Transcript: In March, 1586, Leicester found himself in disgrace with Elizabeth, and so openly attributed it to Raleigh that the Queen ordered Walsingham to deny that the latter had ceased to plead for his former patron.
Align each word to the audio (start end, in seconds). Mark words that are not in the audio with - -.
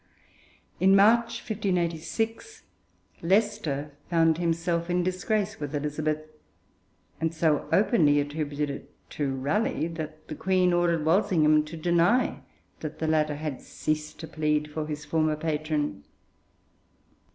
In 0.79 0.95
March, 0.95 1.41
1586, 1.41 2.63
Leicester 3.21 3.91
found 4.09 4.39
himself 4.39 4.89
in 4.89 5.03
disgrace 5.03 5.59
with 5.59 5.75
Elizabeth, 5.75 6.21
and 7.19 7.31
so 7.31 7.69
openly 7.71 8.19
attributed 8.19 8.71
it 8.71 8.95
to 9.11 9.35
Raleigh 9.35 9.87
that 9.89 10.27
the 10.27 10.33
Queen 10.33 10.73
ordered 10.73 11.05
Walsingham 11.05 11.63
to 11.65 11.77
deny 11.77 12.41
that 12.79 12.97
the 12.97 13.05
latter 13.07 13.35
had 13.35 13.61
ceased 13.61 14.19
to 14.21 14.27
plead 14.27 14.71
for 14.71 14.87
his 14.87 15.05
former 15.05 15.35
patron. 15.35 16.03